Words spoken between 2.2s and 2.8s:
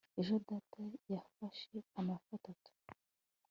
atatu